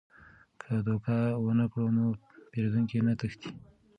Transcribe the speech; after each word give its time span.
که 0.61 0.71
دوکه 0.87 1.15
ونه 1.43 1.65
کړو 1.71 1.87
نو 1.97 2.05
پیرودونکي 2.51 2.97
نه 3.07 3.13
تښتي. 3.19 3.49